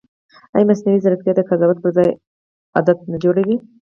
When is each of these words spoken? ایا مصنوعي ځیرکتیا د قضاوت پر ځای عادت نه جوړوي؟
ایا 0.53 0.67
مصنوعي 0.69 0.99
ځیرکتیا 1.03 1.33
د 1.35 1.41
قضاوت 1.49 1.77
پر 1.83 1.89
ځای 1.97 2.09
عادت 2.75 2.97
نه 3.11 3.17
جوړوي؟ 3.23 3.55